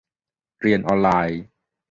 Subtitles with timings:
[0.61, 1.41] -เรียนออนไลน์